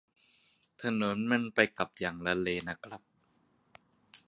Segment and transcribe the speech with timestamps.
[0.81, 3.01] ถนนมันไปกลับอย่างละเลนนะฮะ